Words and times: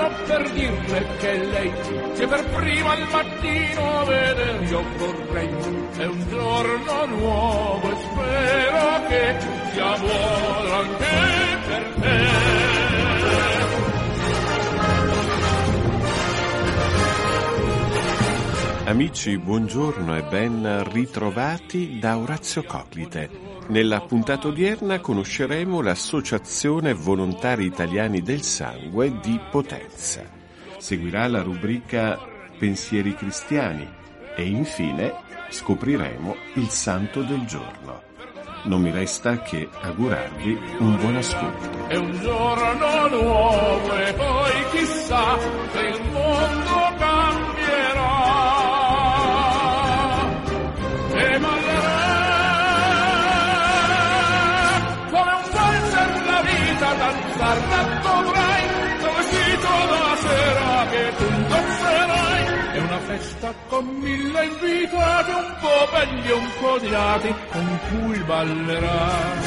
buongiorno 0.00 0.24
per 0.26 0.50
dirle 0.52 1.06
che 1.18 1.36
lei 1.44 1.72
che 2.14 2.26
per 2.26 2.44
prima 2.44 2.92
al 2.92 3.06
mattino 3.10 4.04
vedere 4.04 4.64
io 4.64 4.82
vorrei. 4.96 5.48
È 5.96 6.06
un 6.06 6.28
giorno 6.28 7.06
nuovo 7.06 7.90
e 7.90 7.96
spero 8.00 9.06
che 9.08 9.36
sia 9.72 9.98
buono 9.98 10.74
anche 10.74 11.09
Amici, 18.90 19.38
buongiorno 19.38 20.16
e 20.16 20.22
ben 20.24 20.82
ritrovati 20.90 22.00
da 22.00 22.18
Orazio 22.18 22.64
Coclite. 22.64 23.30
Nella 23.68 24.00
puntata 24.00 24.48
odierna 24.48 24.98
conosceremo 24.98 25.80
l'Associazione 25.80 26.92
Volontari 26.92 27.66
Italiani 27.66 28.20
del 28.20 28.42
Sangue 28.42 29.20
di 29.20 29.38
Potenza. 29.48 30.24
Seguirà 30.78 31.28
la 31.28 31.40
rubrica 31.40 32.18
Pensieri 32.58 33.14
Cristiani 33.14 33.88
e 34.34 34.42
infine 34.42 35.14
scopriremo 35.50 36.34
il 36.54 36.68
Santo 36.68 37.22
del 37.22 37.44
Giorno. 37.44 38.02
Non 38.64 38.82
mi 38.82 38.90
resta 38.90 39.40
che 39.40 39.68
augurarvi 39.82 40.58
un 40.80 40.96
buon 40.96 41.14
ascolto. 41.14 41.86
È 41.86 41.94
un 41.94 42.20
giorno 42.20 43.08
nuovo 43.08 43.96
e 43.96 44.12
poi 44.14 44.52
chissà 44.72 45.38
con 63.68 63.84
mille 64.00 64.44
invitati, 64.44 65.30
un 65.30 65.54
po' 65.60 65.88
belli 65.92 66.28
e 66.28 66.32
un 66.32 66.50
po' 66.60 66.72
odiati, 66.72 67.34
con 67.50 67.78
cui 67.88 68.18
ballerai. 68.18 69.38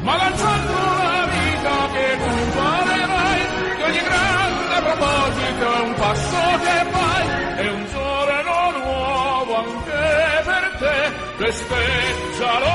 Ma 0.00 0.16
lanciando 0.16 0.72
la 0.72 1.26
vita 1.34 1.88
che 1.92 2.18
tu 2.18 2.34
farerai, 2.58 3.40
di 3.76 3.82
ogni 3.82 4.02
grande 4.08 4.76
proposito 4.82 5.74
è 5.74 5.80
un 5.80 5.94
passo 5.94 6.58
che 6.64 6.84
fai, 6.90 7.26
è 7.56 7.70
un 7.70 7.86
giorno 7.92 8.78
nuovo 8.78 9.56
anche 9.56 10.42
per 10.44 10.76
te, 10.78 11.44
festeggialo 11.44 12.72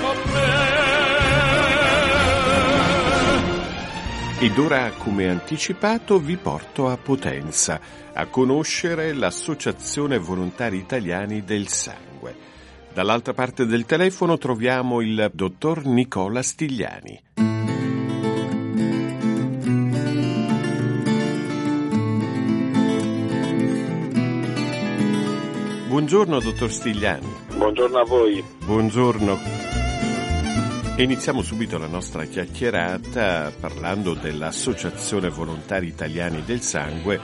con 0.00 0.16
me. 0.32 0.89
Ed 4.42 4.56
ora, 4.56 4.90
come 4.92 5.28
anticipato, 5.28 6.18
vi 6.18 6.38
porto 6.38 6.88
a 6.88 6.96
Potenza 6.96 7.78
a 8.14 8.24
conoscere 8.24 9.12
l'Associazione 9.12 10.16
Volontari 10.16 10.78
Italiani 10.78 11.44
del 11.44 11.68
Sangue. 11.68 12.34
Dall'altra 12.90 13.34
parte 13.34 13.66
del 13.66 13.84
telefono 13.84 14.38
troviamo 14.38 15.02
il 15.02 15.30
dottor 15.34 15.84
Nicola 15.84 16.40
Stigliani. 16.40 17.22
Buongiorno, 25.86 26.40
dottor 26.40 26.72
Stigliani. 26.72 27.28
Buongiorno 27.56 27.98
a 27.98 28.04
voi. 28.04 28.42
Buongiorno. 28.64 29.69
Iniziamo 31.00 31.40
subito 31.40 31.78
la 31.78 31.86
nostra 31.86 32.26
chiacchierata 32.26 33.50
parlando 33.58 34.12
dell'Associazione 34.12 35.30
Volontari 35.30 35.86
Italiani 35.86 36.42
del 36.44 36.60
Sangue 36.60 37.18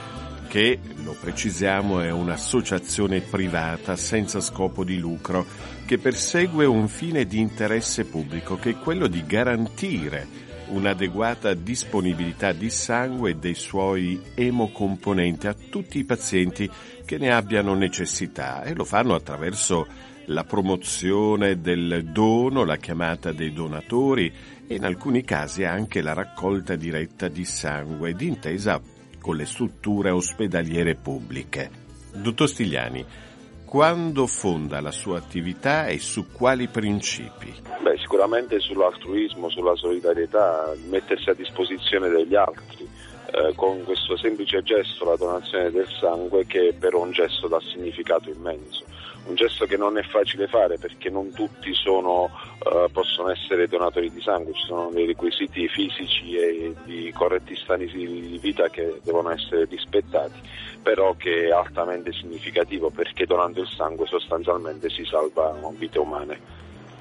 che, 0.47 0.79
lo 1.03 1.15
precisiamo, 1.21 1.99
è 1.99 2.09
un'associazione 2.09 3.21
privata 3.21 3.95
senza 3.95 4.39
scopo 4.39 4.83
di 4.83 4.97
lucro 4.97 5.45
che 5.85 5.99
persegue 5.99 6.65
un 6.65 6.87
fine 6.87 7.25
di 7.25 7.39
interesse 7.39 8.05
pubblico 8.05 8.57
che 8.57 8.71
è 8.71 8.79
quello 8.79 9.05
di 9.05 9.23
garantire 9.27 10.27
un'adeguata 10.69 11.53
disponibilità 11.53 12.53
di 12.53 12.71
sangue 12.71 13.29
e 13.29 13.35
dei 13.35 13.53
suoi 13.53 14.19
emocomponenti 14.33 15.45
a 15.45 15.55
tutti 15.69 15.99
i 15.99 16.03
pazienti 16.03 16.67
che 17.05 17.19
ne 17.19 17.31
abbiano 17.31 17.75
necessità 17.75 18.63
e 18.63 18.73
lo 18.73 18.85
fanno 18.85 19.13
attraverso 19.13 19.85
la 20.27 20.43
promozione 20.43 21.61
del 21.61 22.05
dono, 22.11 22.65
la 22.65 22.77
chiamata 22.77 23.31
dei 23.31 23.53
donatori 23.53 24.31
e 24.67 24.75
in 24.75 24.83
alcuni 24.83 25.23
casi 25.23 25.63
anche 25.63 26.01
la 26.01 26.13
raccolta 26.13 26.75
diretta 26.75 27.27
di 27.27 27.45
sangue 27.45 28.13
d'intesa 28.13 28.81
con 29.19 29.35
le 29.35 29.45
strutture 29.45 30.09
ospedaliere 30.09 30.95
pubbliche. 30.95 31.69
Dottor 32.13 32.49
Stigliani, 32.49 33.05
quando 33.65 34.27
fonda 34.27 34.81
la 34.81 34.91
sua 34.91 35.17
attività 35.17 35.87
e 35.87 35.99
su 35.99 36.31
quali 36.31 36.67
principi? 36.67 37.53
Beh, 37.81 37.97
sicuramente 37.97 38.59
sull'altruismo, 38.59 39.49
sulla 39.49 39.75
solidarietà, 39.75 40.73
mettersi 40.89 41.29
a 41.29 41.33
disposizione 41.33 42.09
degli 42.09 42.35
altri. 42.35 42.87
Eh, 43.29 43.53
con 43.55 43.83
questo 43.83 44.15
semplice 44.15 44.63
gesto, 44.63 45.03
la 45.03 45.17
donazione 45.17 45.69
del 45.69 45.87
sangue, 45.99 46.45
che 46.45 46.69
è 46.69 46.73
però 46.73 47.01
un 47.01 47.11
gesto 47.11 47.49
dal 47.49 47.61
significato 47.61 48.29
immenso. 48.29 48.85
Un 49.25 49.35
gesto 49.35 49.65
che 49.65 49.75
non 49.75 49.97
è 49.97 50.03
facile 50.03 50.47
fare 50.47 50.77
perché 50.77 51.09
non 51.09 51.33
tutti 51.33 51.73
sono, 51.73 52.29
eh, 52.59 52.87
possono 52.89 53.29
essere 53.29 53.67
donatori 53.67 54.09
di 54.09 54.21
sangue, 54.21 54.53
ci 54.53 54.65
sono 54.65 54.89
dei 54.93 55.05
requisiti 55.05 55.67
fisici 55.67 56.37
e 56.37 56.73
di 56.85 57.11
corretti 57.13 57.53
stati 57.57 57.85
di 57.87 58.39
vita 58.41 58.69
che 58.69 59.01
devono 59.03 59.31
essere 59.31 59.65
rispettati, 59.65 60.39
però 60.81 61.13
che 61.17 61.47
è 61.47 61.51
altamente 61.51 62.13
significativo 62.13 62.89
perché 62.89 63.25
donando 63.25 63.59
il 63.59 63.67
sangue 63.67 64.07
sostanzialmente 64.07 64.89
si 64.89 65.03
salvano 65.03 65.73
vite 65.77 65.99
umane. 65.99 66.39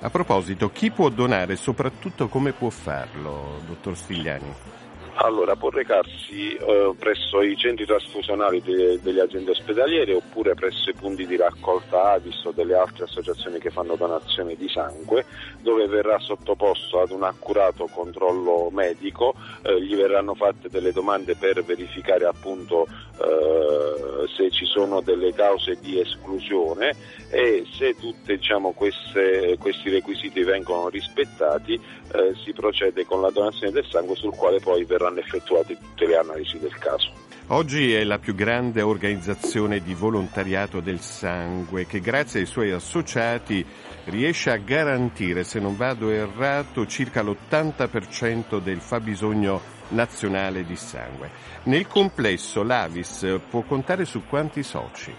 A 0.00 0.10
proposito, 0.10 0.70
chi 0.70 0.91
può 0.91 1.08
donare 1.08 1.53
e 1.53 1.56
soprattutto 1.56 2.26
come 2.26 2.50
può 2.53 2.70
farlo, 2.70 3.60
dottor 3.64 3.97
Stigliani? 3.97 4.84
Allora, 5.19 5.56
può 5.56 5.71
recarsi 5.71 6.54
eh, 6.54 6.94
presso 6.99 7.41
i 7.41 7.56
centri 7.56 7.87
trasfusionali 7.87 8.60
de- 8.60 9.00
delle 9.00 9.22
aziende 9.22 9.53
ospedaliere 9.53 10.12
oppure 10.12 10.54
presso 10.54 10.91
i 10.91 10.94
punti 10.94 11.27
di 11.27 11.37
raccolta 11.37 12.12
Avis 12.12 12.44
o 12.44 12.53
delle 12.53 12.75
altre 12.75 13.04
associazioni 13.04 13.59
che 13.59 13.71
fanno 13.71 13.97
donazione 13.97 14.56
di 14.56 14.69
sangue, 14.69 15.25
dove 15.62 15.87
verrà 15.87 16.19
sottoposto 16.19 17.00
ad 17.00 17.12
un 17.12 17.22
accurato 17.22 17.88
controllo 17.91 18.69
medico, 18.71 19.34
eh, 19.62 19.81
gli 19.81 19.97
verranno 19.97 20.34
fatte 20.34 20.69
delle 20.69 20.93
domande 20.93 21.34
per 21.34 21.65
verificare 21.65 22.26
appunto 22.26 22.87
eh, 22.87 24.28
se 24.37 24.50
ci 24.50 24.66
sono 24.66 25.00
delle 25.00 25.32
cause 25.32 25.78
di 25.81 25.99
esclusione 25.99 26.94
e 27.31 27.65
se 27.72 27.94
tutti 27.94 28.37
diciamo, 28.37 28.72
questi 28.72 29.88
requisiti 29.88 30.43
vengono 30.43 30.88
rispettati 30.88 31.81
eh, 32.12 32.34
si 32.44 32.53
procede 32.53 33.05
con 33.05 33.21
la 33.21 33.31
donazione 33.31 33.72
del 33.72 33.87
sangue 33.87 34.15
sul 34.15 34.34
quale 34.34 34.60
poi 34.60 34.84
verranno 35.06 35.21
effettuate 35.21 35.78
tutte 35.78 36.06
le 36.06 36.17
analisi 36.17 36.59
del 36.59 36.77
caso. 36.78 37.12
Oggi 37.49 37.94
è 37.94 38.03
la 38.03 38.19
più 38.19 38.34
grande 38.34 38.83
organizzazione 38.83 39.81
di 39.81 39.94
volontariato 39.94 40.81
del 40.81 40.99
sangue 40.99 41.87
che 41.87 42.00
grazie 42.00 42.41
ai 42.41 42.47
suoi 42.47 42.73
associati 42.73 43.64
riesce 44.06 44.50
a 44.50 44.56
garantire, 44.56 45.44
se 45.44 45.61
non 45.61 45.76
vado 45.76 46.11
errato, 46.11 46.87
circa 46.87 47.23
l'80% 47.23 48.58
del 48.61 48.81
fabbisogno 48.81 49.61
nazionale 49.88 50.64
di 50.64 50.75
sangue. 50.75 51.31
Nel 51.64 51.87
complesso 51.87 52.64
l'Avis 52.64 53.38
può 53.49 53.62
contare 53.62 54.05
su 54.05 54.25
quanti 54.26 54.64
soci? 54.64 55.14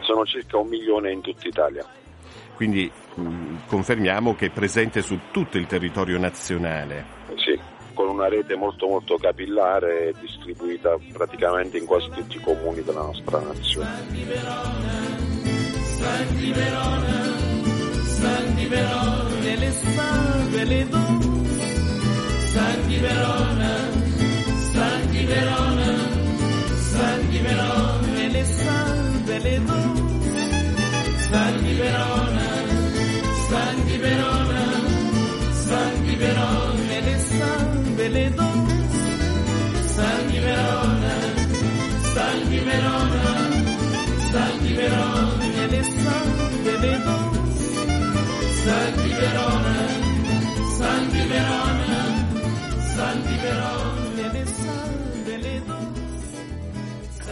Sono 0.00 0.24
circa 0.24 0.58
un 0.58 0.68
milione 0.68 1.12
in 1.12 1.22
tutta 1.22 1.48
Italia. 1.48 1.84
Quindi 2.56 2.90
mh, 3.14 3.66
confermiamo 3.68 4.34
che 4.34 4.46
è 4.46 4.50
presente 4.50 5.00
su 5.00 5.18
tutto 5.30 5.56
il 5.56 5.66
territorio 5.66 6.18
nazionale. 6.18 7.16
Sì, 7.36 7.47
con 7.98 8.10
una 8.10 8.28
rete 8.28 8.54
molto 8.54 8.86
molto 8.86 9.16
capillare 9.16 10.14
distribuita 10.20 10.96
praticamente 11.12 11.78
in 11.78 11.84
quasi 11.84 12.08
tutti 12.10 12.36
i 12.36 12.40
comuni 12.40 12.84
della 12.84 13.02
nostra 13.02 13.40
nazione. 13.40 13.88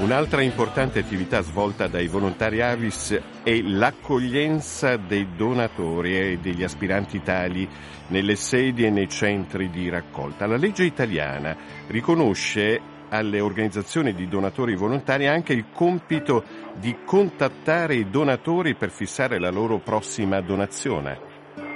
Un'altra 0.07 0.41
importante 0.41 1.01
attività 1.01 1.41
svolta 1.41 1.89
dai 1.89 2.07
volontari 2.07 2.61
Avis 2.63 3.21
è 3.43 3.61
l'accoglienza 3.61 4.97
dei 4.97 5.35
donatori 5.37 6.17
e 6.17 6.39
degli 6.41 6.63
aspiranti 6.63 7.23
tali 7.23 7.69
nelle 8.11 8.37
sedi 8.37 8.85
e 8.85 8.91
nei 8.91 9.09
centri 9.09 9.69
di 9.69 9.89
raccolta. 9.89 10.47
La 10.47 10.55
legge 10.55 10.85
italiana 10.85 11.57
riconosce 11.89 12.81
alle 13.09 13.41
organizzazioni 13.41 14.15
di 14.15 14.29
donatori 14.29 14.77
volontari 14.77 15.27
anche 15.27 15.53
il 15.53 15.65
compito 15.73 16.45
di 16.77 16.99
contattare 17.05 17.97
i 17.97 18.09
donatori 18.09 18.77
per 18.77 18.91
fissare 18.91 19.41
la 19.41 19.51
loro 19.51 19.79
prossima 19.79 20.41
donazione. 20.41 21.19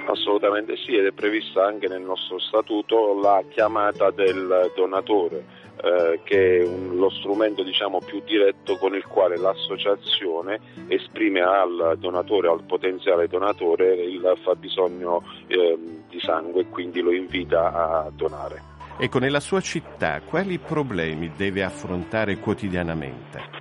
Assolutamente 0.06 0.76
sì, 0.76 0.94
ed 0.94 1.06
è 1.06 1.12
prevista 1.12 1.66
anche 1.66 1.88
nel 1.88 2.02
nostro 2.02 2.38
statuto 2.38 3.18
la 3.20 3.42
chiamata 3.50 4.12
del 4.12 4.70
donatore 4.76 5.59
eh, 5.82 6.20
che 6.24 6.58
è 6.58 6.66
un, 6.66 6.96
lo 6.96 7.10
strumento 7.10 7.62
diciamo, 7.62 8.00
più 8.00 8.22
diretto 8.24 8.76
con 8.76 8.94
il 8.94 9.04
quale 9.06 9.36
l'associazione 9.36 10.60
esprime 10.88 11.40
al 11.40 11.96
donatore, 11.98 12.48
al 12.48 12.64
potenziale 12.64 13.28
donatore, 13.28 13.94
il 13.94 14.38
fabbisogno 14.42 15.22
eh, 15.46 15.78
di 16.08 16.20
sangue 16.20 16.62
e 16.62 16.68
quindi 16.68 17.00
lo 17.00 17.12
invita 17.12 17.72
a 17.72 18.10
donare. 18.14 18.62
Ecco, 18.98 19.18
nella 19.18 19.40
sua 19.40 19.60
città 19.60 20.20
quali 20.20 20.58
problemi 20.58 21.32
deve 21.34 21.62
affrontare 21.62 22.38
quotidianamente? 22.38 23.60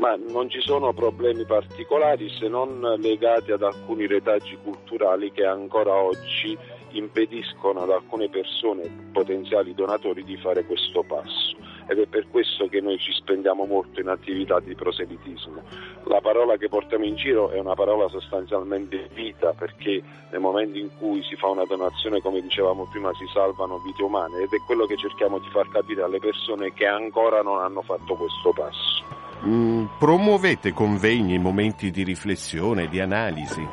ma 0.00 0.16
non 0.16 0.48
ci 0.48 0.60
sono 0.62 0.94
problemi 0.94 1.44
particolari 1.44 2.30
se 2.30 2.48
non 2.48 2.80
legati 2.98 3.52
ad 3.52 3.62
alcuni 3.62 4.06
retaggi 4.06 4.56
culturali 4.62 5.30
che 5.30 5.44
ancora 5.44 5.94
oggi 5.94 6.56
impediscono 6.92 7.80
ad 7.80 7.90
alcune 7.90 8.28
persone, 8.28 9.10
potenziali 9.12 9.74
donatori, 9.74 10.24
di 10.24 10.36
fare 10.36 10.64
questo 10.64 11.02
passo. 11.02 11.56
Ed 11.88 11.98
è 11.98 12.06
per 12.06 12.28
questo 12.30 12.68
che 12.68 12.80
noi 12.80 12.98
ci 12.98 13.12
spendiamo 13.12 13.64
molto 13.64 14.00
in 14.00 14.08
attività 14.08 14.60
di 14.60 14.74
proselitismo. 14.74 15.62
La 16.04 16.20
parola 16.20 16.56
che 16.56 16.68
portiamo 16.68 17.04
in 17.04 17.16
giro 17.16 17.50
è 17.50 17.58
una 17.58 17.74
parola 17.74 18.08
sostanzialmente 18.08 19.08
vita, 19.12 19.52
perché 19.52 20.02
nel 20.30 20.40
momento 20.40 20.78
in 20.78 20.88
cui 20.98 21.22
si 21.24 21.34
fa 21.36 21.48
una 21.48 21.64
donazione, 21.64 22.20
come 22.20 22.40
dicevamo 22.40 22.88
prima, 22.90 23.12
si 23.14 23.26
salvano 23.32 23.78
vite 23.78 24.02
umane 24.02 24.42
ed 24.42 24.52
è 24.52 24.58
quello 24.66 24.86
che 24.86 24.96
cerchiamo 24.96 25.38
di 25.38 25.48
far 25.50 25.68
capire 25.68 26.02
alle 26.02 26.18
persone 26.18 26.72
che 26.72 26.86
ancora 26.86 27.42
non 27.42 27.58
hanno 27.58 27.82
fatto 27.82 28.14
questo 28.14 28.52
passo. 28.52 29.04
Mm, 29.46 29.86
promuovete 29.98 30.72
convegni, 30.72 31.38
momenti 31.38 31.90
di 31.90 32.02
riflessione, 32.04 32.88
di 32.88 33.00
analisi? 33.00 33.66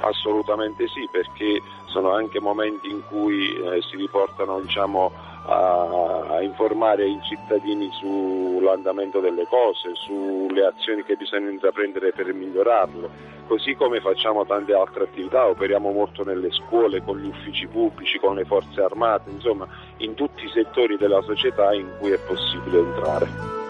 Assolutamente 0.00 0.88
sì, 0.88 1.06
perché 1.12 1.60
sono 1.92 2.12
anche 2.12 2.40
momenti 2.40 2.90
in 2.90 3.02
cui 3.06 3.54
eh, 3.54 3.82
si 3.82 3.96
riportano 3.96 4.60
diciamo, 4.60 5.12
a, 5.46 6.26
a, 6.30 6.42
informare 6.42 7.06
i 7.06 7.20
cittadini 7.22 7.90
sull'andamento 7.92 9.20
delle 9.20 9.46
cose, 9.46 9.94
sulle 9.94 10.64
azioni 10.64 11.04
che 11.04 11.16
bisogna 11.16 11.50
intraprendere 11.50 12.12
per 12.12 12.32
migliorarle, 12.32 13.30
così 13.46 13.74
come 13.74 14.00
facciamo 14.00 14.46
tante 14.46 14.72
altre 14.72 15.04
attività, 15.04 15.46
operiamo 15.46 15.92
molto 15.92 16.24
nelle 16.24 16.50
scuole, 16.50 17.02
con 17.02 17.18
gli 17.18 17.26
uffici 17.26 17.66
pubblici, 17.66 18.18
con 18.18 18.34
le 18.34 18.44
forze 18.44 18.80
armate, 18.80 19.30
insomma 19.30 19.68
in 19.98 20.14
tutti 20.14 20.44
i 20.44 20.50
settori 20.50 20.96
della 20.96 21.20
società 21.22 21.74
in 21.74 21.88
cui 22.00 22.10
è 22.10 22.18
possibile 22.18 22.78
entrare. 22.78 23.61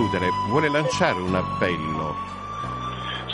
Concludere, 0.00 0.30
vuole 0.48 0.70
lanciare 0.70 1.20
un 1.20 1.34
appello? 1.34 2.14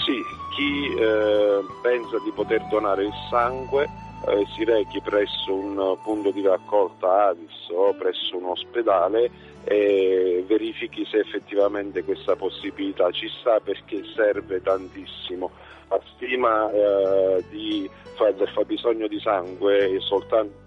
Sì, 0.04 0.20
chi 0.56 0.94
eh, 0.96 1.64
pensa 1.80 2.18
di 2.24 2.32
poter 2.32 2.66
donare 2.68 3.04
il 3.04 3.12
sangue 3.30 3.88
eh, 4.26 4.44
si 4.54 4.64
rechi 4.64 5.00
presso 5.00 5.54
un 5.54 5.96
punto 6.02 6.32
di 6.32 6.42
raccolta 6.42 7.28
Avis 7.28 7.68
o 7.70 7.94
presso 7.94 8.36
un 8.36 8.46
ospedale 8.46 9.30
e 9.62 10.44
verifichi 10.46 11.06
se 11.08 11.18
effettivamente 11.18 12.02
questa 12.02 12.34
possibilità 12.34 13.10
ci 13.12 13.28
sta 13.40 13.60
perché 13.60 14.02
serve 14.14 14.60
tantissimo. 14.60 15.50
La 15.88 16.00
stima 16.14 16.68
eh, 16.72 17.44
di, 17.48 17.88
del 18.18 18.48
fabbisogno 18.48 19.06
di 19.06 19.20
sangue 19.20 20.00
soltanto 20.00 20.65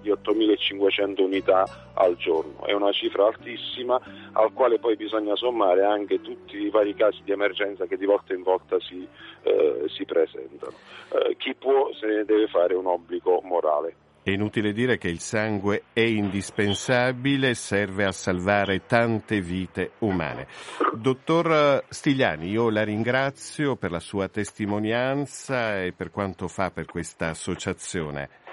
di 0.00 0.10
8.500 0.10 1.22
unità 1.22 1.90
al 1.94 2.16
giorno. 2.16 2.64
È 2.64 2.72
una 2.72 2.92
cifra 2.92 3.26
altissima 3.26 4.00
al 4.32 4.52
quale 4.52 4.78
poi 4.78 4.96
bisogna 4.96 5.34
sommare 5.34 5.84
anche 5.84 6.20
tutti 6.20 6.56
i 6.56 6.70
vari 6.70 6.94
casi 6.94 7.20
di 7.24 7.32
emergenza 7.32 7.86
che 7.86 7.96
di 7.96 8.06
volta 8.06 8.32
in 8.32 8.42
volta 8.42 8.78
si, 8.80 9.06
eh, 9.42 9.84
si 9.88 10.04
presentano. 10.04 10.72
Eh, 11.12 11.36
chi 11.36 11.54
può 11.54 11.92
se 11.92 12.06
ne 12.06 12.24
deve 12.24 12.46
fare 12.46 12.74
un 12.74 12.86
obbligo 12.86 13.40
morale. 13.42 13.94
È 14.26 14.32
inutile 14.32 14.72
dire 14.72 14.98
che 14.98 15.06
il 15.06 15.20
sangue 15.20 15.84
è 15.92 16.00
indispensabile, 16.00 17.54
serve 17.54 18.04
a 18.04 18.10
salvare 18.10 18.84
tante 18.84 19.40
vite 19.40 19.92
umane. 19.98 20.48
Dottor 20.94 21.84
Stigliani, 21.88 22.48
io 22.48 22.68
la 22.68 22.82
ringrazio 22.82 23.76
per 23.76 23.92
la 23.92 24.00
sua 24.00 24.26
testimonianza 24.26 25.80
e 25.80 25.92
per 25.92 26.10
quanto 26.10 26.48
fa 26.48 26.72
per 26.72 26.86
questa 26.86 27.28
associazione. 27.28 28.45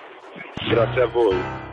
Grazie 0.70 1.02
a 1.02 1.08
voi. 1.08 1.73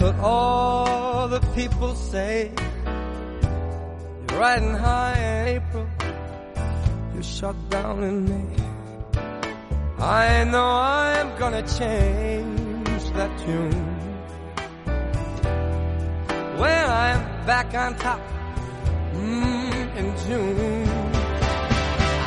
What 0.00 0.18
all 0.20 1.28
the 1.28 1.40
people 1.54 1.94
say. 1.94 2.50
You're 2.86 4.40
riding 4.40 4.74
high 4.74 5.18
in 5.18 5.48
April. 5.56 5.86
You're 7.12 7.22
shut 7.22 7.56
down 7.68 8.02
in 8.02 8.24
May. 8.24 8.56
I 9.98 10.44
know 10.44 10.64
I'm 10.64 11.38
gonna 11.38 11.66
change 11.78 13.04
that 13.12 13.38
tune. 13.40 13.86
When 16.60 16.84
I'm 17.04 17.46
back 17.46 17.74
on 17.74 17.94
top 17.96 18.20
mm, 19.12 19.96
in 19.96 20.16
June. 20.24 20.88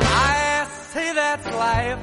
I 0.00 0.68
say 0.92 1.12
that's 1.12 1.46
life. 1.46 1.98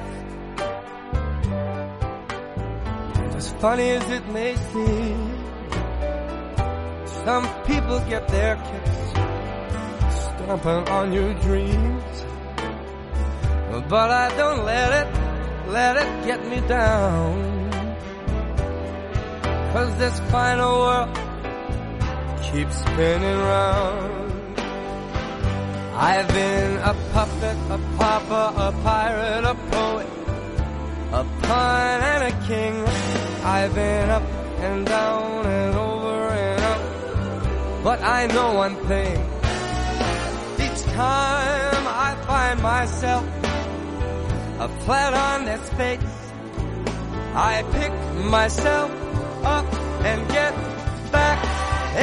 As 3.36 3.52
funny 3.52 3.88
as 3.90 4.10
it 4.10 4.28
may 4.28 4.54
seem. 4.56 5.31
Some 7.24 7.46
people 7.64 8.00
get 8.08 8.26
their 8.28 8.56
kicks 8.56 9.12
stomping 10.42 10.88
on 10.88 11.12
your 11.12 11.32
dreams. 11.34 12.24
But 13.88 14.10
I 14.10 14.36
don't 14.36 14.64
let 14.64 14.90
it, 15.00 15.08
let 15.68 15.96
it 15.96 16.26
get 16.26 16.44
me 16.48 16.60
down. 16.66 17.70
Cause 19.72 19.96
this 19.98 20.18
final 20.30 20.72
world 20.80 21.16
keeps 22.42 22.76
spinning 22.76 23.38
round. 23.38 24.58
I've 25.94 26.28
been 26.28 26.76
a 26.78 26.94
puppet, 27.12 27.56
a 27.70 27.78
pauper, 27.96 28.46
a 28.56 28.72
pirate, 28.82 29.44
a 29.44 29.54
poet, 29.70 30.08
a 31.12 31.24
pawn 31.42 32.00
and 32.12 32.22
a 32.34 32.46
king. 32.48 32.74
I've 33.44 33.72
been 33.74 34.10
up 34.10 34.24
and 34.58 34.86
down 34.86 35.46
and 35.46 35.76
over. 35.76 35.91
But 37.82 38.00
I 38.00 38.26
know 38.28 38.54
one 38.54 38.76
thing. 38.86 39.18
Each 40.64 40.82
time 40.94 41.84
I 41.88 42.14
find 42.28 42.62
myself 42.62 43.24
a 44.60 44.68
flat 44.84 45.12
on 45.14 45.44
this 45.46 45.68
face, 45.70 45.98
I 47.34 47.64
pick 47.72 47.92
myself 48.30 48.88
up 49.42 49.66
and 50.04 50.28
get 50.28 50.54
back 51.10 51.38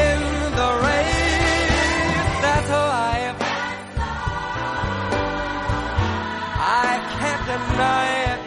in 0.05 0.19
the 0.59 0.69
race. 0.83 1.21
That's 2.43 2.67
who 2.67 2.83
I 3.07 3.15
am. 3.29 3.37
I 6.59 6.91
can't 7.19 7.43
deny 7.53 8.07
it. 8.33 8.41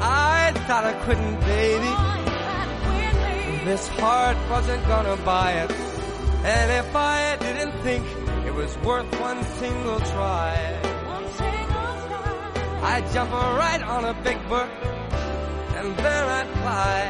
I 0.00 0.52
thought 0.66 0.84
I 0.84 0.94
couldn't, 1.04 1.38
baby. 1.40 1.92
This 3.66 3.86
heart 3.88 4.38
wasn't 4.48 4.86
gonna 4.86 5.16
buy 5.18 5.52
it. 5.52 5.87
And 6.44 6.70
if 6.70 6.94
I 6.94 7.36
didn't 7.40 7.72
think 7.82 8.04
it 8.46 8.54
was 8.54 8.76
worth 8.78 9.20
one 9.20 9.42
single 9.58 10.00
try, 10.00 10.54
I'd 12.82 13.10
jump 13.12 13.32
right 13.32 13.82
on 13.82 14.04
a 14.04 14.14
big 14.22 14.38
bird 14.48 14.70
and 15.78 15.96
then 15.96 16.24
I'd 16.38 16.48
fly. 16.62 17.00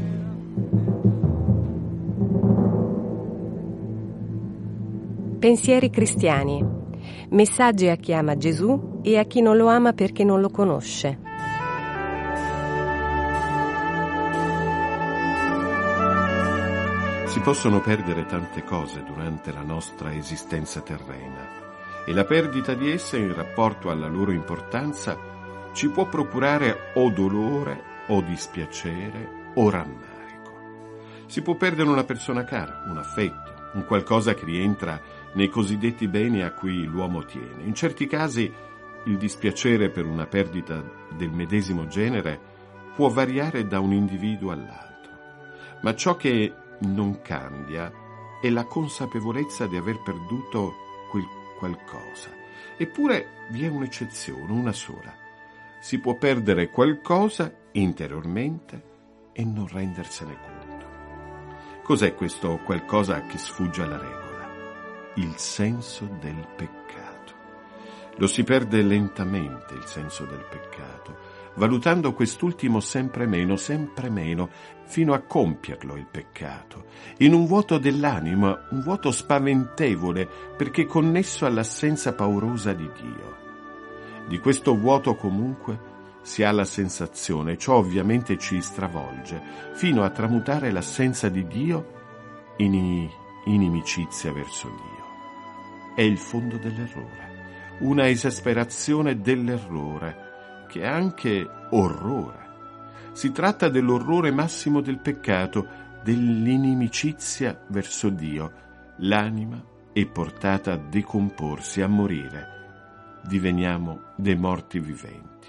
been 5.32 5.40
Pensieri 5.42 5.90
cristiani. 5.90 6.83
Messaggi 7.34 7.88
a 7.88 7.96
chi 7.96 8.14
ama 8.14 8.38
Gesù 8.38 9.00
e 9.02 9.18
a 9.18 9.24
chi 9.24 9.42
non 9.42 9.58
lo 9.58 9.66
ama 9.66 9.94
perché 9.94 10.24
non 10.24 10.40
lo 10.40 10.52
conosce. 10.52 11.18
Si 17.26 17.40
possono 17.40 17.82
perdere 17.82 18.28
tante 18.28 18.64
cose 18.64 19.02
durante 19.04 19.52
la 19.52 19.64
nostra 19.64 20.14
esistenza 20.14 20.82
terrena 20.82 22.06
e 22.06 22.14
la 22.14 22.24
perdita 22.24 22.76
di 22.76 22.92
esse 22.92 23.18
in 23.18 23.34
rapporto 23.34 23.90
alla 23.90 24.08
loro 24.08 24.32
importanza 24.32 25.18
ci 25.74 25.90
può 25.90 26.08
procurare 26.08 26.92
o 26.94 27.10
dolore 27.10 27.82
o 28.10 28.22
dispiacere 28.22 29.52
o 29.56 29.72
rammarico. 29.72 30.52
Si 31.26 31.42
può 31.42 31.56
perdere 31.56 31.90
una 31.90 32.04
persona 32.04 32.44
cara, 32.44 32.84
un 32.86 32.98
affetto, 33.00 33.54
un 33.74 33.86
qualcosa 33.86 34.36
che 34.36 34.46
rientra 34.46 35.02
nei 35.34 35.50
cosiddetti 35.50 36.08
beni 36.08 36.42
a 36.42 36.52
cui 36.52 36.84
l'uomo 36.84 37.26
tiene. 37.26 37.64
In 37.64 37.74
certi 37.74 38.08
casi 38.08 38.52
il 39.06 39.18
dispiacere 39.18 39.90
per 39.90 40.06
una 40.06 40.26
perdita 40.26 40.84
del 41.16 41.32
medesimo 41.32 41.88
genere 41.88 42.40
può 42.96 43.10
variare 43.10 43.68
da 43.68 43.80
un 43.80 43.92
individuo 43.92 44.52
all'altro, 44.52 45.12
ma 45.82 45.96
ciò 45.96 46.16
che 46.16 46.54
non 46.80 47.22
cambia 47.22 47.92
è 48.42 48.50
la 48.50 48.66
consapevolezza 48.66 49.68
di 49.68 49.78
aver 49.78 50.02
perduto 50.02 50.74
quel 51.10 51.26
qualcosa. 51.64 52.30
Eppure 52.76 53.48
vi 53.52 53.64
è 53.64 53.70
un'eccezione, 53.70 54.52
una 54.52 54.74
sola. 54.74 55.16
Si 55.80 56.00
può 56.00 56.16
perdere 56.16 56.70
qualcosa 56.70 57.54
interiormente 57.72 58.92
e 59.32 59.46
non 59.46 59.68
rendersene 59.68 60.38
conto. 60.42 60.86
Cos'è 61.84 62.16
questo 62.16 62.60
qualcosa 62.66 63.22
che 63.22 63.38
sfugge 63.38 63.82
alla 63.82 63.98
regola? 63.98 64.23
Il 65.16 65.34
senso 65.38 66.10
del 66.20 66.48
peccato. 66.56 67.34
Lo 68.18 68.28
si 68.28 68.44
perde 68.44 68.82
lentamente 68.82 69.74
il 69.76 69.86
senso 69.86 70.26
del 70.26 70.44
peccato, 70.50 71.16
valutando 71.56 72.14
quest'ultimo 72.14 72.80
sempre 72.80 73.28
meno, 73.28 73.56
sempre 73.56 74.10
meno, 74.10 74.50
fino 74.86 75.14
a 75.14 75.20
compierlo 75.20 75.96
il 75.96 76.08
peccato, 76.10 76.86
in 77.18 77.34
un 77.34 77.46
vuoto 77.46 77.78
dell'anima, 77.78 78.68
un 78.72 78.82
vuoto 78.82 79.12
spaventevole 79.12 80.28
perché 80.58 80.86
connesso 80.86 81.46
all'assenza 81.46 82.14
paurosa 82.14 82.74
di 82.74 82.90
Dio. 83.00 83.38
Di 84.28 84.40
questo 84.40 84.76
vuoto 84.76 85.16
comunque 85.16 85.92
si 86.22 86.44
ha 86.44 86.52
la 86.52 86.66
sensazione, 86.66 87.58
ciò 87.58 87.76
ovviamente 87.76 88.38
ci 88.38 88.62
stravolge, 88.62 89.42
fino 89.74 90.04
a 90.04 90.10
tramutare 90.10 90.72
l'assenza 90.72 91.30
di 91.30 91.46
Dio 91.46 92.02
in 92.58 93.10
inimicizia 93.46 94.32
verso 94.32 94.68
Dio. 94.70 94.93
È 95.96 96.02
il 96.02 96.18
fondo 96.18 96.58
dell'errore, 96.58 97.78
una 97.80 98.08
esasperazione 98.08 99.22
dell'errore, 99.22 100.66
che 100.68 100.82
è 100.82 100.88
anche 100.88 101.48
orrore. 101.70 102.42
Si 103.12 103.32
tratta 103.32 103.70
dell'orrore 103.70 104.32
massimo 104.32 104.82
del 104.82 104.98
peccato, 104.98 105.68
dell'inimicizia 106.04 107.64
verso 107.68 108.10
Dio. 108.10 108.52
L'anima 108.98 109.64
è 109.94 110.04
portata 110.08 110.74
a 110.74 110.78
decomporsi, 110.78 111.82
a 111.82 111.88
morire. 111.88 113.22
Diveniamo 113.24 114.14
dei 114.18 114.36
morti 114.36 114.80
viventi. 114.80 115.48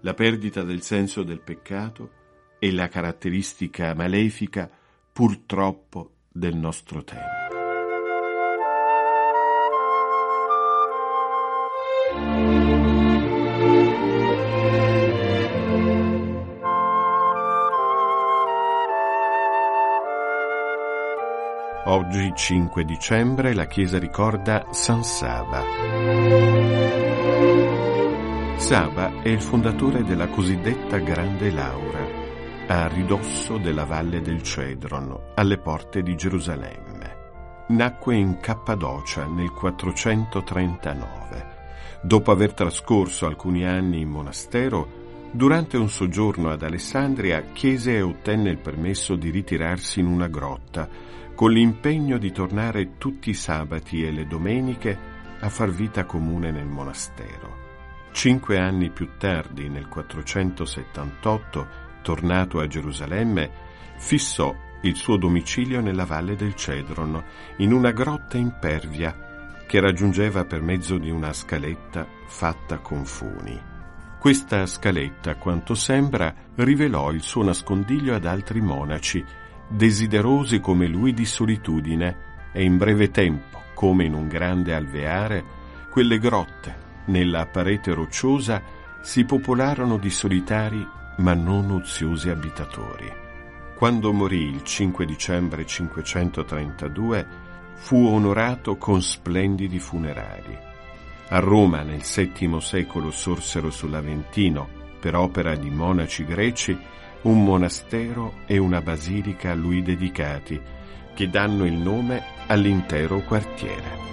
La 0.00 0.14
perdita 0.14 0.62
del 0.62 0.80
senso 0.80 1.22
del 1.22 1.40
peccato 1.40 2.10
è 2.58 2.70
la 2.70 2.88
caratteristica 2.88 3.94
malefica, 3.94 4.70
purtroppo, 5.12 6.12
del 6.32 6.56
nostro 6.56 7.04
tempo. 7.04 7.43
Oggi 21.86 22.32
5 22.34 22.82
dicembre 22.86 23.52
la 23.52 23.66
Chiesa 23.66 23.98
ricorda 23.98 24.68
San 24.70 25.04
Saba. 25.04 25.62
Saba 28.56 29.20
è 29.20 29.28
il 29.28 29.42
fondatore 29.42 30.02
della 30.02 30.28
cosiddetta 30.28 30.96
Grande 30.96 31.50
Laura, 31.50 32.06
a 32.68 32.88
ridosso 32.88 33.58
della 33.58 33.84
Valle 33.84 34.22
del 34.22 34.42
Cedron, 34.42 35.32
alle 35.34 35.58
porte 35.58 36.02
di 36.02 36.16
Gerusalemme. 36.16 37.16
Nacque 37.68 38.16
in 38.16 38.40
Cappadocia 38.40 39.26
nel 39.26 39.50
439. 39.50 41.46
Dopo 42.00 42.30
aver 42.30 42.54
trascorso 42.54 43.26
alcuni 43.26 43.66
anni 43.66 44.00
in 44.00 44.08
monastero, 44.08 45.02
Durante 45.34 45.76
un 45.76 45.88
soggiorno 45.88 46.50
ad 46.50 46.62
Alessandria 46.62 47.46
chiese 47.52 47.96
e 47.96 48.02
ottenne 48.02 48.50
il 48.50 48.58
permesso 48.58 49.16
di 49.16 49.30
ritirarsi 49.30 49.98
in 49.98 50.06
una 50.06 50.28
grotta 50.28 50.88
con 51.34 51.50
l'impegno 51.50 52.16
di 52.16 52.30
tornare 52.30 52.96
tutti 52.96 53.30
i 53.30 53.34
sabati 53.34 54.04
e 54.04 54.12
le 54.12 54.26
domeniche 54.26 54.96
a 55.40 55.48
far 55.48 55.70
vita 55.70 56.04
comune 56.04 56.50
nel 56.50 56.66
monastero. 56.66 57.62
Cinque 58.12 58.58
anni 58.58 58.90
più 58.90 59.16
tardi, 59.18 59.68
nel 59.68 59.88
478, 59.88 61.68
tornato 62.02 62.60
a 62.60 62.66
Gerusalemme, 62.66 63.50
fissò 63.96 64.54
il 64.82 64.94
suo 64.94 65.16
domicilio 65.16 65.80
nella 65.80 66.04
valle 66.04 66.36
del 66.36 66.54
Cedron, 66.54 67.22
in 67.56 67.72
una 67.72 67.90
grotta 67.90 68.36
impervia 68.36 69.62
che 69.66 69.80
raggiungeva 69.80 70.44
per 70.44 70.62
mezzo 70.62 70.98
di 70.98 71.10
una 71.10 71.32
scaletta 71.32 72.06
fatta 72.26 72.78
con 72.78 73.04
funi. 73.04 73.60
Questa 74.20 74.64
scaletta, 74.64 75.36
quanto 75.36 75.74
sembra, 75.74 76.32
rivelò 76.54 77.10
il 77.10 77.22
suo 77.22 77.42
nascondiglio 77.42 78.14
ad 78.14 78.24
altri 78.24 78.60
monaci, 78.60 79.24
desiderosi 79.74 80.60
come 80.60 80.86
lui 80.86 81.12
di 81.12 81.24
solitudine, 81.24 82.32
e 82.52 82.62
in 82.62 82.76
breve 82.76 83.10
tempo, 83.10 83.60
come 83.74 84.04
in 84.04 84.14
un 84.14 84.28
grande 84.28 84.74
alveare, 84.74 85.44
quelle 85.90 86.18
grotte, 86.18 86.82
nella 87.06 87.46
parete 87.46 87.92
rocciosa, 87.92 88.62
si 89.02 89.24
popolarono 89.24 89.98
di 89.98 90.10
solitari 90.10 90.86
ma 91.18 91.34
non 91.34 91.70
oziosi 91.70 92.30
abitatori. 92.30 93.12
Quando 93.76 94.12
morì 94.12 94.42
il 94.48 94.62
5 94.62 95.04
dicembre 95.04 95.66
532, 95.66 97.26
fu 97.74 98.06
onorato 98.06 98.76
con 98.76 99.02
splendidi 99.02 99.78
funerali. 99.78 100.56
A 101.28 101.38
Roma 101.38 101.82
nel 101.82 102.02
VII 102.02 102.60
secolo 102.60 103.10
sorsero 103.10 103.70
sull'Aventino, 103.70 104.68
per 105.00 105.16
opera 105.16 105.54
di 105.56 105.70
monaci 105.70 106.24
greci, 106.24 106.78
un 107.24 107.42
monastero 107.42 108.34
e 108.46 108.58
una 108.58 108.80
basilica 108.80 109.50
a 109.50 109.54
lui 109.54 109.82
dedicati, 109.82 110.60
che 111.14 111.28
danno 111.28 111.64
il 111.64 111.74
nome 111.74 112.22
all'intero 112.46 113.20
quartiere. 113.20 114.03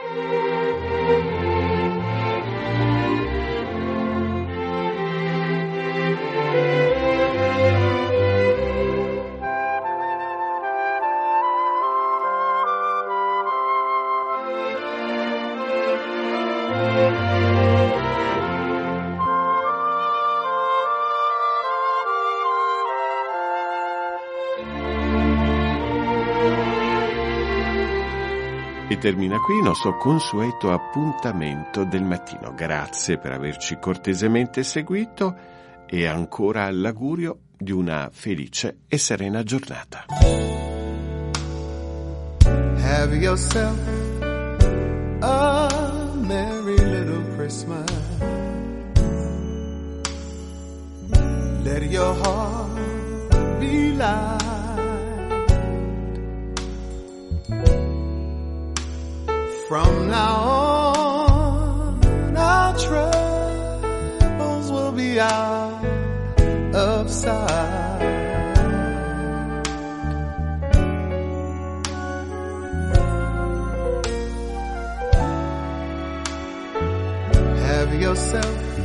Bye. 0.00 0.49
Termina 29.00 29.40
qui 29.40 29.56
il 29.56 29.62
nostro 29.62 29.96
consueto 29.96 30.70
appuntamento 30.70 31.84
del 31.84 32.02
mattino. 32.02 32.52
Grazie 32.54 33.16
per 33.16 33.32
averci 33.32 33.78
cortesemente 33.78 34.62
seguito 34.62 35.34
e 35.86 36.06
ancora 36.06 36.70
l'augurio 36.70 37.38
di 37.56 37.72
una 37.72 38.10
felice 38.12 38.80
e 38.86 38.98
serena 38.98 39.42
giornata. 39.42 40.04
Have 42.82 43.16
yourself 43.16 43.78
a 45.20 46.12
merry 46.16 46.76
little 46.76 47.24
Christmas. 47.36 47.90
Let 51.62 51.82
your 51.84 52.14
heart 52.22 53.58
be 53.58 53.94
light. 53.96 54.59
From 59.70 60.08
now 60.08 60.34
on, 60.98 62.36
our 62.36 62.76
troubles 62.76 64.68
will 64.72 64.90
be 64.90 65.20
out 65.20 65.84
of 66.74 67.08
sight. 67.08 68.00
Have 77.68 77.94
yourself 77.94 78.79